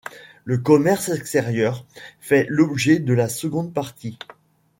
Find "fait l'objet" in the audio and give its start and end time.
2.19-2.97